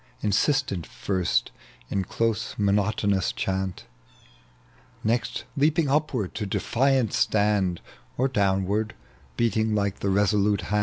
[0.21, 1.51] Insistent first
[1.91, 3.85] in close monotonous chant,
[5.03, 7.81] Next leaping upward to defiant stand
[8.17, 8.95] Or downward
[9.37, 10.79] beating like the resolute hand